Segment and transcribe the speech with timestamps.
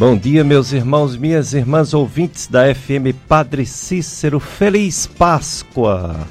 [0.00, 4.40] Bom dia, meus irmãos, minhas irmãs ouvintes da FM Padre Cícero.
[4.40, 6.26] Feliz Páscoa!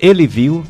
[0.00, 0.64] Ele viu,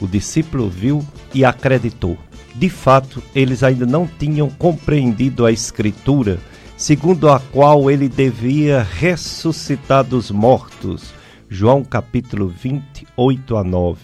[0.00, 2.18] o discípulo viu e acreditou.
[2.56, 6.40] De fato, eles ainda não tinham compreendido a Escritura,
[6.76, 11.14] segundo a qual ele devia ressuscitar dos mortos.
[11.48, 14.00] João capítulo 28 a 9.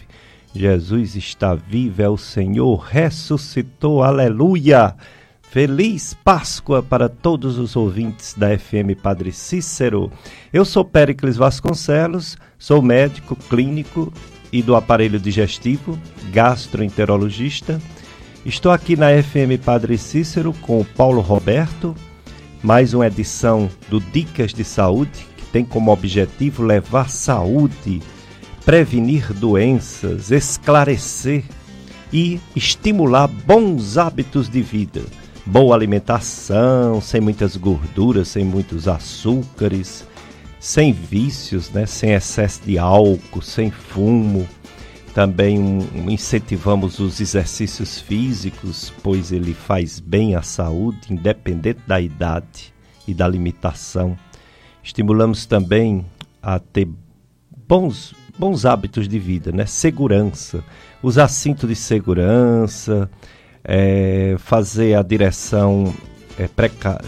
[0.54, 4.94] Jesus está vivo, é o Senhor, ressuscitou, aleluia!
[5.50, 10.12] Feliz Páscoa para todos os ouvintes da FM Padre Cícero.
[10.52, 14.12] Eu sou Péricles Vasconcelos, sou médico clínico
[14.52, 15.98] e do aparelho digestivo,
[16.30, 17.82] gastroenterologista.
[18.46, 21.96] Estou aqui na FM Padre Cícero com o Paulo Roberto,
[22.62, 28.00] mais uma edição do Dicas de Saúde, que tem como objetivo levar saúde,
[28.64, 31.42] prevenir doenças, esclarecer
[32.12, 35.02] e estimular bons hábitos de vida
[35.46, 40.06] boa alimentação, sem muitas gorduras, sem muitos açúcares,
[40.58, 41.86] sem vícios, né?
[41.86, 44.46] sem excesso de álcool, sem fumo.
[45.14, 52.72] Também incentivamos os exercícios físicos, pois ele faz bem à saúde, independente da idade
[53.08, 54.16] e da limitação.
[54.82, 56.06] Estimulamos também
[56.40, 56.88] a ter
[57.66, 59.66] bons, bons hábitos de vida, né?
[59.66, 60.62] Segurança,
[61.02, 63.10] usar cinto de segurança,
[63.64, 65.94] é, fazer a direção
[66.38, 67.02] é, preca...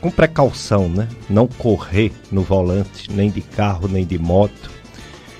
[0.00, 1.08] com precaução, né?
[1.28, 4.70] não correr no volante, nem de carro, nem de moto.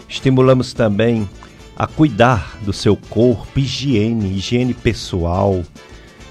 [0.09, 1.29] Estimulamos também
[1.77, 5.62] a cuidar do seu corpo, higiene, higiene pessoal,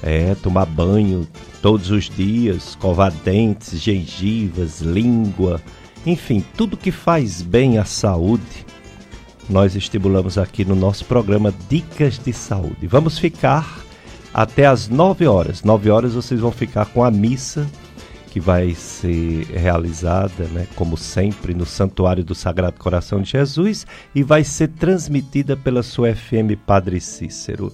[0.02, 1.28] é, tomar banho
[1.62, 5.62] todos os dias, escovar dentes, gengivas, língua,
[6.06, 8.63] enfim, tudo que faz bem à saúde
[9.50, 12.88] nós estimulamos aqui no nosso programa Dicas de Saúde.
[12.88, 13.82] Vamos ficar
[14.34, 15.64] até as 9 horas.
[15.64, 17.68] 9 horas vocês vão ficar com a missa
[18.32, 23.86] que vai ser realizada, né, como sempre, no Santuário do Sagrado Coração de Jesus
[24.16, 27.72] e vai ser transmitida pela sua FM Padre Cícero.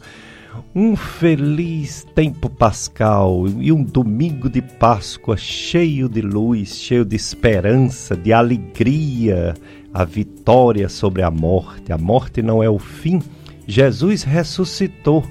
[0.75, 8.15] Um feliz tempo pascal e um domingo de Páscoa cheio de luz, cheio de esperança,
[8.15, 9.55] de alegria,
[9.93, 11.91] a vitória sobre a morte.
[11.91, 13.21] A morte não é o fim.
[13.67, 15.23] Jesus ressuscitou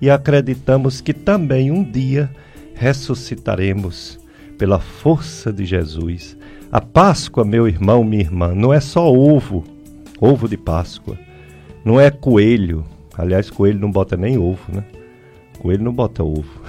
[0.00, 2.30] e acreditamos que também um dia
[2.74, 4.18] ressuscitaremos
[4.56, 6.36] pela força de Jesus.
[6.70, 9.64] A Páscoa, meu irmão, minha irmã, não é só ovo,
[10.20, 11.18] ovo de Páscoa.
[11.84, 12.84] Não é coelho.
[13.18, 14.84] Aliás, coelho não bota nem ovo, né?
[15.58, 16.62] Coelho não bota ovo.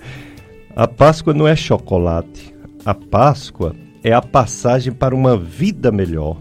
[0.74, 2.54] a Páscoa não é chocolate.
[2.84, 6.38] A Páscoa é a passagem para uma vida melhor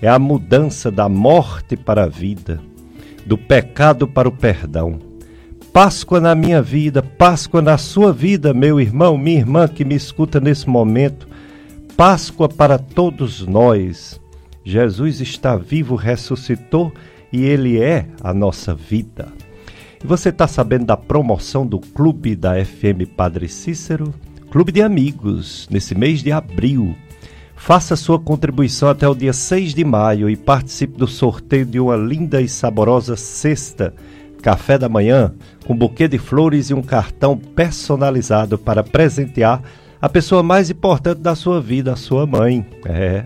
[0.00, 2.60] é a mudança da morte para a vida,
[3.24, 4.98] do pecado para o perdão.
[5.72, 10.40] Páscoa na minha vida, Páscoa na sua vida, meu irmão, minha irmã que me escuta
[10.40, 11.28] nesse momento.
[11.96, 14.20] Páscoa para todos nós.
[14.64, 16.92] Jesus está vivo, ressuscitou
[17.32, 19.28] e Ele é a nossa vida.
[20.02, 24.12] E você está sabendo da promoção do Clube da FM Padre Cícero?
[24.50, 26.94] Clube de Amigos, nesse mês de abril.
[27.56, 31.96] Faça sua contribuição até o dia 6 de maio e participe do sorteio de uma
[31.96, 33.94] linda e saborosa cesta
[34.46, 35.34] café da manhã
[35.66, 39.60] com buquê de flores e um cartão personalizado para presentear
[40.00, 42.64] a pessoa mais importante da sua vida, a sua mãe.
[42.84, 43.24] É,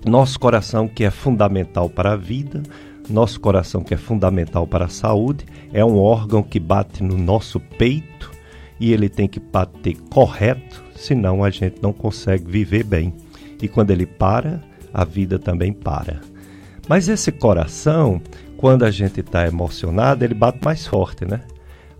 [0.04, 2.64] Nosso coração que é fundamental para a vida,
[3.08, 7.60] nosso coração que é fundamental para a saúde, é um órgão que bate no nosso
[7.60, 8.39] peito
[8.80, 13.14] e ele tem que bater correto, senão a gente não consegue viver bem.
[13.62, 14.60] E quando ele para,
[14.92, 16.20] a vida também para.
[16.88, 18.20] Mas esse coração,
[18.56, 21.42] quando a gente está emocionado, ele bate mais forte, né?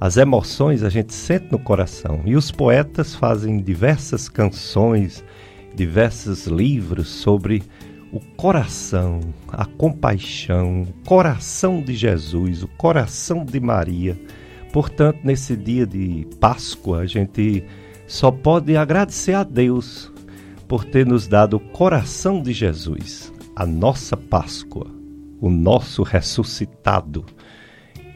[0.01, 2.23] As emoções a gente sente no coração.
[2.25, 5.23] E os poetas fazem diversas canções,
[5.75, 7.63] diversos livros sobre
[8.11, 14.19] o coração, a compaixão, o coração de Jesus, o coração de Maria.
[14.73, 17.65] Portanto, nesse dia de Páscoa, a gente
[18.07, 20.13] só pode agradecer a Deus
[20.69, 24.87] por ter nos dado o coração de Jesus, a nossa Páscoa,
[25.41, 27.25] o nosso ressuscitado.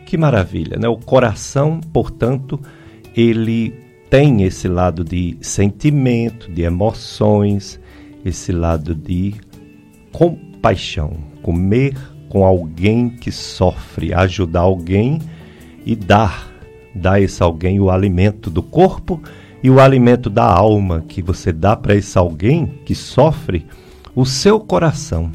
[0.07, 0.87] Que maravilha, né?
[0.87, 2.61] O coração, portanto,
[3.17, 3.75] ele
[4.09, 7.81] tem esse lado de sentimento, de emoções,
[8.25, 9.35] esse lado de
[10.13, 11.97] compaixão, comer
[12.29, 15.19] com alguém que sofre, ajudar alguém
[15.85, 16.51] e dar,
[17.05, 19.21] a esse alguém o alimento do corpo
[19.63, 23.67] e o alimento da alma que você dá para esse alguém que sofre,
[24.15, 25.33] o seu coração,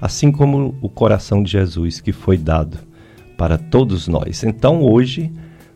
[0.00, 2.78] assim como o coração de Jesus que foi dado
[3.36, 4.42] para todos nós.
[4.44, 5.30] Então hoje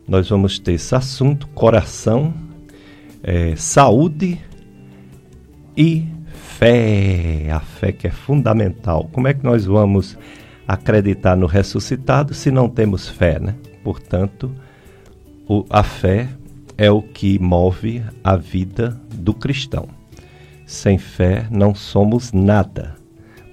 [0.07, 2.33] nós vamos ter esse assunto: coração,
[3.21, 4.39] é, saúde
[5.75, 6.05] e
[6.57, 9.09] fé, a fé que é fundamental.
[9.11, 10.17] Como é que nós vamos
[10.67, 13.53] acreditar no ressuscitado se não temos fé, né?
[13.83, 14.51] Portanto,
[15.47, 16.29] o, a fé
[16.77, 19.87] é o que move a vida do cristão.
[20.65, 22.95] Sem fé não somos nada.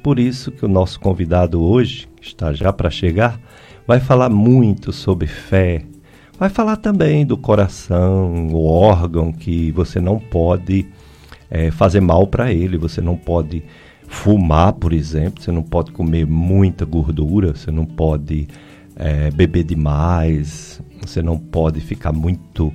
[0.03, 3.41] Por isso que o nosso convidado hoje, está já para chegar,
[3.87, 5.85] vai falar muito sobre fé.
[6.39, 10.87] Vai falar também do coração, o órgão que você não pode
[11.49, 12.77] é, fazer mal para ele.
[12.77, 13.65] Você não pode
[14.09, 18.49] fumar, por exemplo, você não pode comer muita gordura, você não pode
[18.97, 22.73] é, beber demais, você não pode ficar muito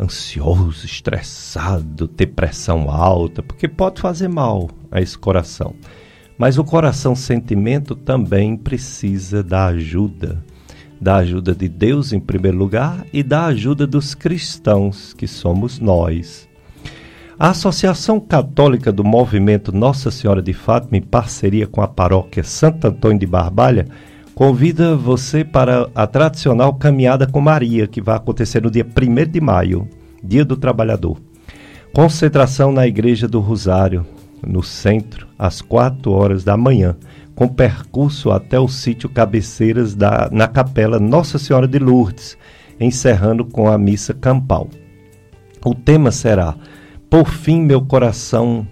[0.00, 5.74] ansioso, estressado, ter pressão alta, porque pode fazer mal a esse coração.
[6.36, 10.42] Mas o coração sentimento também precisa da ajuda,
[11.00, 16.48] da ajuda de Deus em primeiro lugar e da ajuda dos cristãos, que somos nós.
[17.38, 22.86] A Associação Católica do Movimento Nossa Senhora de Fátima, em parceria com a paróquia Santo
[22.86, 23.88] Antônio de Barbalha,
[24.34, 29.40] convida você para a tradicional Caminhada com Maria, que vai acontecer no dia 1 de
[29.40, 29.88] maio,
[30.22, 31.18] Dia do Trabalhador.
[31.92, 34.06] Concentração na Igreja do Rosário,
[34.46, 36.96] no centro, às 4 horas da manhã,
[37.34, 42.36] com percurso até o sítio Cabeceiras da, na Capela Nossa Senhora de Lourdes,
[42.78, 44.68] encerrando com a missa campal.
[45.64, 46.56] O tema será
[47.12, 48.66] por fim, meu coração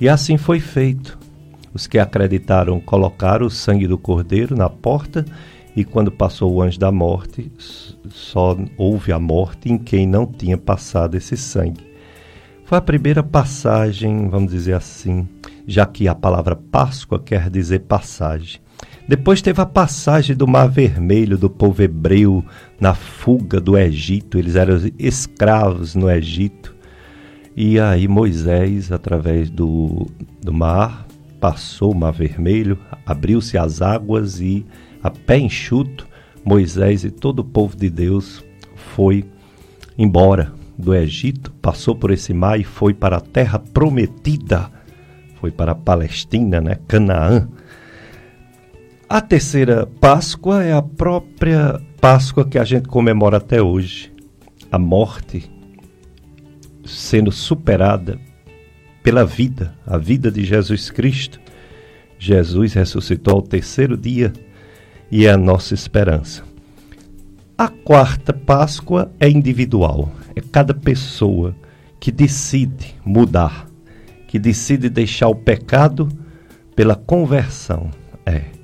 [0.00, 1.18] E assim foi feito.
[1.74, 5.24] Os que acreditaram colocaram o sangue do cordeiro na porta,
[5.74, 7.50] e quando passou o anjo da morte,
[8.08, 11.84] só houve a morte em quem não tinha passado esse sangue.
[12.64, 15.26] Foi a primeira passagem, vamos dizer assim,
[15.66, 18.60] já que a palavra Páscoa quer dizer passagem.
[19.08, 22.44] Depois teve a passagem do Mar Vermelho do povo hebreu
[22.80, 24.36] na fuga do Egito.
[24.36, 26.74] Eles eram escravos no Egito.
[27.56, 30.08] E aí Moisés, através do,
[30.42, 31.06] do mar,
[31.40, 34.66] passou o Mar Vermelho, abriu-se as águas e,
[35.02, 36.06] a pé enxuto,
[36.44, 38.44] Moisés e todo o povo de Deus
[38.74, 39.24] foi
[39.96, 44.70] embora do Egito, passou por esse mar e foi para a terra prometida.
[45.40, 46.78] Foi para a Palestina, né?
[46.88, 47.48] Canaã
[49.08, 54.12] a terceira Páscoa é a própria Páscoa que a gente comemora até hoje.
[54.70, 55.50] A morte
[56.84, 58.18] sendo superada
[59.02, 61.40] pela vida, a vida de Jesus Cristo.
[62.18, 64.32] Jesus ressuscitou ao terceiro dia
[65.10, 66.42] e é a nossa esperança.
[67.56, 71.54] A quarta Páscoa é individual, é cada pessoa
[72.00, 73.66] que decide mudar,
[74.26, 76.08] que decide deixar o pecado
[76.74, 77.90] pela conversão.
[78.26, 78.55] É,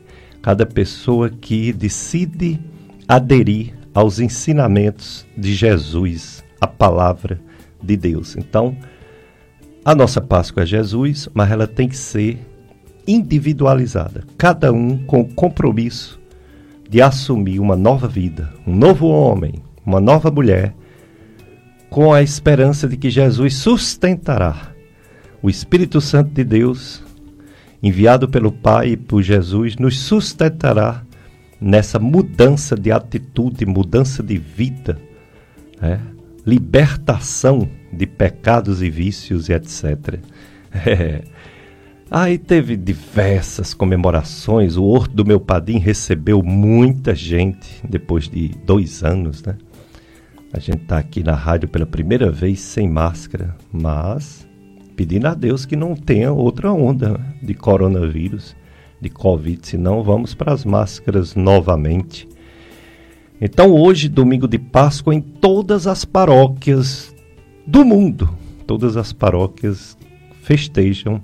[0.43, 2.61] cada pessoa que decide
[3.07, 7.41] aderir aos ensinamentos de Jesus, a palavra
[7.83, 8.37] de Deus.
[8.37, 8.77] Então,
[9.85, 12.39] a nossa Páscoa é Jesus, mas ela tem que ser
[13.07, 16.21] individualizada, cada um com o compromisso
[16.89, 20.75] de assumir uma nova vida, um novo homem, uma nova mulher,
[21.91, 24.73] com a esperança de que Jesus sustentará.
[25.43, 27.02] O Espírito Santo de Deus,
[27.83, 31.03] enviado pelo Pai e por Jesus, nos sustentará
[31.61, 34.99] nessa mudança de atitude, mudança de vida,
[35.81, 36.01] né?
[36.47, 40.19] libertação de pecados e vícios e etc.
[40.73, 41.23] É.
[42.15, 44.77] Aí teve diversas comemorações.
[44.77, 49.57] O Horto do Meu Padim recebeu muita gente depois de dois anos, né?
[50.53, 54.47] A gente está aqui na rádio pela primeira vez sem máscara, mas
[55.03, 58.55] pedindo a Deus que não tenha outra onda de coronavírus,
[59.01, 62.29] de Covid, senão vamos para as máscaras novamente.
[63.41, 67.13] Então, hoje, domingo de Páscoa, em todas as paróquias
[67.67, 68.31] do mundo,
[68.65, 69.99] todas as paróquias
[70.41, 71.21] festejam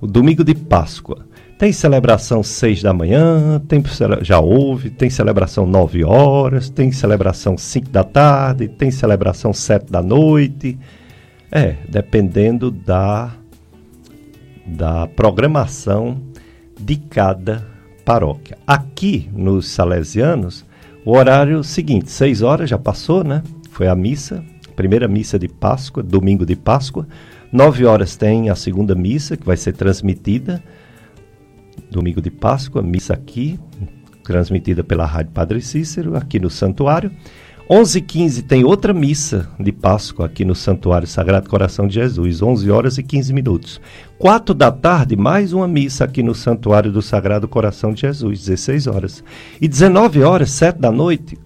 [0.00, 1.26] o domingo de Páscoa.
[1.58, 3.84] Tem celebração seis da manhã, tem,
[4.22, 10.00] já houve, tem celebração nove horas, tem celebração cinco da tarde, tem celebração sete da
[10.00, 10.78] noite.
[11.54, 13.30] É, dependendo da,
[14.66, 16.18] da programação
[16.80, 17.68] de cada
[18.06, 18.56] paróquia.
[18.66, 20.64] Aqui nos Salesianos,
[21.04, 23.42] o horário seguinte, seis horas já passou, né?
[23.70, 24.42] Foi a missa,
[24.74, 27.06] primeira missa de Páscoa, domingo de Páscoa.
[27.52, 30.62] Nove horas tem a segunda missa, que vai ser transmitida,
[31.90, 33.60] domingo de Páscoa, missa aqui,
[34.24, 37.12] transmitida pela Rádio Padre Cícero, aqui no santuário.
[37.70, 42.98] 11h15 tem outra missa de Páscoa aqui no Santuário Sagrado Coração de Jesus, 11 horas
[42.98, 43.80] e 15 minutos.
[44.18, 48.86] 4 da tarde, mais uma missa aqui no Santuário do Sagrado Coração de Jesus, 16
[48.88, 49.24] horas.
[49.60, 51.38] E 19 horas, 7 da noite,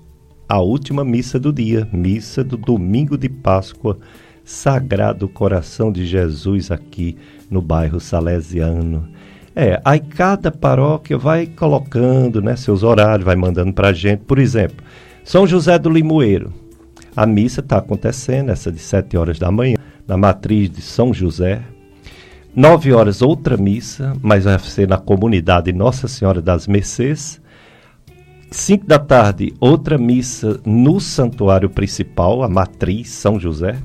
[0.49, 3.99] a última missa do dia, missa do domingo de Páscoa,
[4.43, 7.17] Sagrado Coração de Jesus aqui
[7.51, 9.07] no bairro Salesiano.
[9.55, 14.21] É, aí cada paróquia vai colocando né, seus horários, vai mandando para a gente.
[14.21, 14.85] Por exemplo,
[15.27, 16.53] são José do Limoeiro.
[17.17, 21.63] A missa está acontecendo, essa de 7 horas da manhã, na matriz de São José.
[22.55, 27.41] 9 horas, outra missa, mas vai ser na comunidade Nossa Senhora das Mercês.
[28.53, 33.77] 5 da tarde, outra missa no santuário principal, a matriz São José.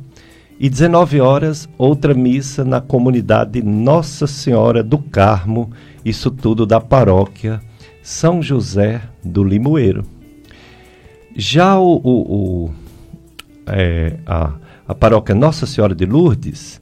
[0.60, 5.72] E 19 horas, outra missa na comunidade Nossa Senhora do Carmo,
[6.06, 7.60] isso tudo da paróquia
[8.04, 10.21] São José do Limoeiro.
[11.36, 12.74] Já o, o, o
[13.68, 14.54] é, a,
[14.88, 16.82] a paróquia Nossa Senhora de Lourdes,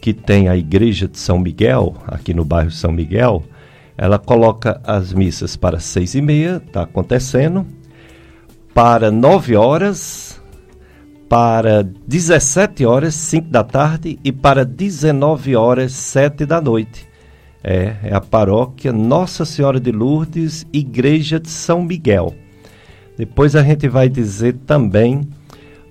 [0.00, 3.42] que tem a igreja de São Miguel, aqui no bairro São Miguel,
[3.96, 7.66] ela coloca as missas para seis e meia, está acontecendo,
[8.74, 10.40] para nove horas,
[11.28, 17.06] para 17 horas, 5 da tarde e para 19 horas, 7 da noite.
[17.64, 22.34] É, é a paróquia Nossa Senhora de Lourdes, Igreja de São Miguel.
[23.16, 25.28] Depois a gente vai dizer também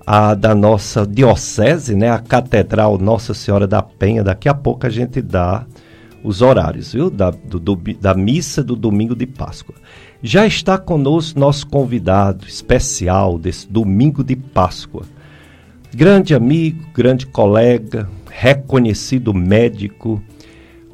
[0.06, 4.22] a da nossa diocese, né, a Catedral Nossa Senhora da Penha.
[4.22, 5.66] Daqui a pouco a gente dá
[6.22, 7.10] os horários, viu?
[7.10, 9.74] Da, do, do, da missa do domingo de Páscoa.
[10.22, 15.02] Já está conosco nosso convidado especial desse domingo de Páscoa.
[15.94, 20.22] Grande amigo, grande colega, reconhecido médico,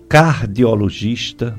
[0.09, 1.59] cardiologista,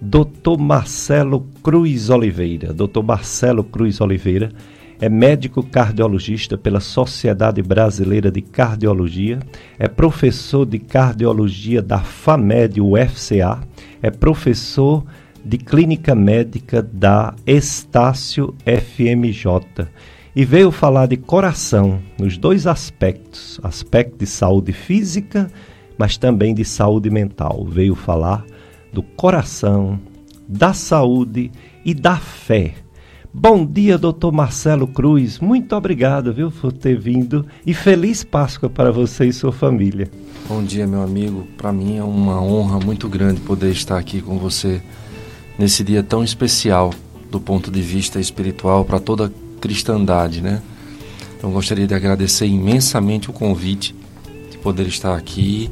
[0.00, 0.58] Dr.
[0.58, 2.72] Marcelo Cruz Oliveira.
[2.72, 3.02] Dr.
[3.02, 4.52] Marcelo Cruz Oliveira
[5.00, 9.38] é médico cardiologista pela Sociedade Brasileira de Cardiologia,
[9.78, 13.60] é professor de cardiologia da FAMED UFCA,
[14.00, 15.04] é professor
[15.44, 19.86] de clínica médica da Estácio FMJ
[20.34, 25.50] e veio falar de coração nos dois aspectos, aspecto de saúde física,
[25.98, 27.64] mas também de saúde mental.
[27.64, 28.44] Veio falar
[28.96, 30.00] do coração,
[30.48, 31.52] da saúde
[31.84, 32.76] e da fé.
[33.30, 35.38] Bom dia, doutor Marcelo Cruz.
[35.38, 40.10] Muito obrigado, viu, por ter vindo e feliz Páscoa para você e sua família.
[40.48, 41.46] Bom dia, meu amigo.
[41.58, 44.80] Para mim é uma honra muito grande poder estar aqui com você
[45.58, 46.90] nesse dia tão especial
[47.30, 50.62] do ponto de vista espiritual para toda a cristandade, né?
[51.36, 53.94] Então gostaria de agradecer imensamente o convite
[54.50, 55.70] de poder estar aqui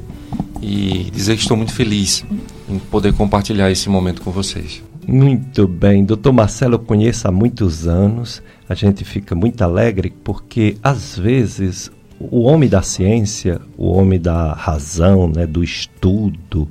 [0.61, 2.23] e dizer que estou muito feliz
[2.69, 4.83] em poder compartilhar esse momento com vocês.
[5.07, 10.77] Muito bem, doutor Marcelo eu conheço há muitos anos, a gente fica muito alegre porque
[10.83, 16.69] às vezes o homem da ciência, o homem da razão, né, do estudo,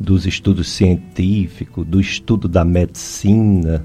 [0.00, 3.84] dos estudos científicos, do estudo da medicina,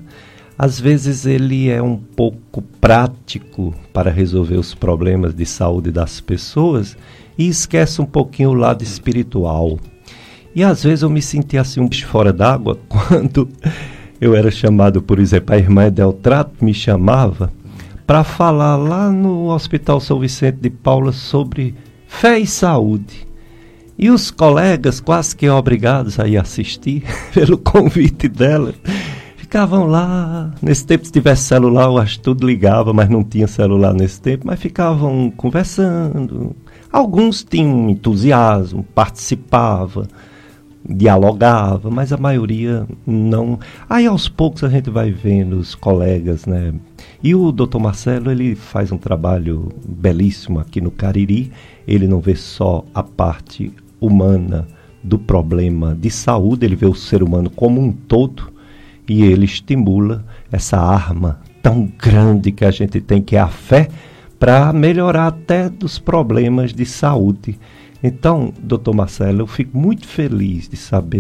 [0.57, 6.95] às vezes ele é um pouco prático para resolver os problemas de saúde das pessoas
[7.37, 9.79] e esquece um pouquinho o lado espiritual.
[10.53, 13.47] E às vezes eu me senti assim um bicho fora d'água quando
[14.19, 17.51] eu era chamado, por exemplo, a irmã Edeltrato me chamava
[18.05, 21.73] para falar lá no Hospital São Vicente de Paula sobre
[22.07, 23.27] fé e saúde.
[23.97, 27.03] E os colegas, quase que obrigados a ir assistir,
[27.33, 28.73] pelo convite dela,
[29.37, 30.51] ficavam lá.
[30.61, 34.19] Nesse tempo, se tivesse celular, eu acho que tudo ligava, mas não tinha celular nesse
[34.19, 36.55] tempo, mas ficavam conversando,
[36.91, 40.05] Alguns tinham entusiasmo, participavam,
[40.87, 43.59] dialogava, mas a maioria não.
[43.89, 46.73] Aí aos poucos a gente vai vendo os colegas, né?
[47.23, 47.77] E o Dr.
[47.79, 51.51] Marcelo, ele faz um trabalho belíssimo aqui no Cariri.
[51.87, 54.67] Ele não vê só a parte humana
[55.03, 58.51] do problema de saúde, ele vê o ser humano como um todo
[59.07, 63.87] e ele estimula essa arma tão grande que a gente tem que é a fé
[64.39, 67.59] para melhorar até dos problemas de saúde.
[68.03, 71.19] Então, doutor Marcelo, eu fico muito feliz de saber